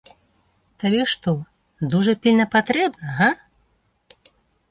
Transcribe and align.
Табе 0.83 1.01
што, 1.11 1.33
дужа 1.93 2.13
пільна 2.23 2.45
патрэбна, 2.55 3.05
га? 3.19 3.29